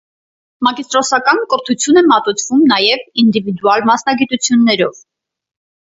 Մագիստրոսական 0.67 1.41
կրթություն 1.51 2.01
է 2.01 2.03
մատուցվում 2.13 2.65
նաև 2.73 3.05
ինդիվիդուալ 3.25 3.89
մասնագիտություններով։ 3.91 5.03